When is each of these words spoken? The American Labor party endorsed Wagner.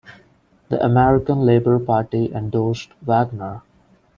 The 0.69 0.83
American 0.83 1.41
Labor 1.41 1.77
party 1.77 2.33
endorsed 2.33 2.89
Wagner. 3.03 3.61